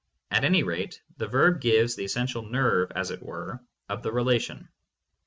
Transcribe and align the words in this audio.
At 0.31 0.43
any 0.43 0.63
rate 0.63 0.99
the 1.17 1.27
verb 1.27 1.61
gives 1.61 1.95
the 1.95 2.05
essential 2.05 2.41
nerve, 2.41 2.91
as 2.95 3.11
it 3.11 3.21
were, 3.21 3.61
of 3.87 4.01
the 4.01 4.11
relation. 4.11 4.67